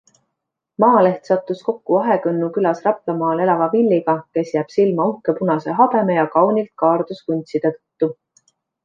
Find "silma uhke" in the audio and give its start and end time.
4.77-5.37